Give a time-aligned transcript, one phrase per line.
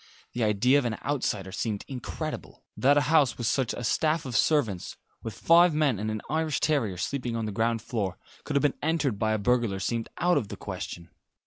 [0.33, 2.63] The idea of an outsider seemed incredible.
[2.75, 6.59] That a house with such a staff of servants with five men and an Irish
[6.59, 10.39] terrier sleeping on the ground floor could have been entered by a burglar seemed out
[10.39, 11.11] of the question.